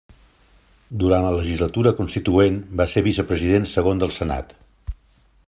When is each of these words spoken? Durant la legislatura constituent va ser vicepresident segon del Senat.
Durant 1.03 1.25
la 1.25 1.33
legislatura 1.35 1.93
constituent 1.99 2.59
va 2.81 2.89
ser 2.95 3.05
vicepresident 3.09 3.69
segon 3.75 4.03
del 4.05 4.17
Senat. 4.19 4.59